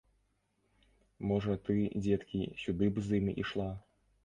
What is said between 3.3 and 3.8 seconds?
ішла?